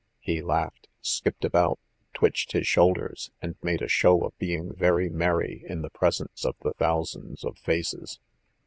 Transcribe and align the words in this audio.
He 0.19 0.41
laughed, 0.41 0.87
skipped 1.03 1.45
about, 1.45 1.77
twitched 2.15 2.53
his 2.53 2.65
shoulders, 2.67 3.29
and 3.39 3.53
made 3.61 3.83
a 3.83 3.87
show 3.87 4.21
of 4.21 4.35
being 4.39 4.73
very 4.73 5.09
merry 5.09 5.63
in 5.69 5.83
the 5.83 5.91
presence 5.91 6.43
of 6.43 6.55
the 6.63 6.73
thousands 6.73 7.43
of 7.43 7.55
faces. 7.59 8.19